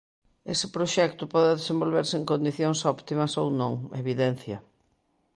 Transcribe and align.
"Ese 0.53 0.67
proxecto 0.75 1.23
pode 1.33 1.51
desenvolverse 1.59 2.15
en 2.17 2.25
condicións 2.31 2.79
óptimas" 2.93 3.31
ou 3.41 3.47
non, 3.59 3.73
evidencia. 4.01 4.57